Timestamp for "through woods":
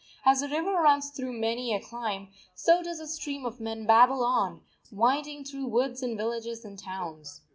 5.43-6.01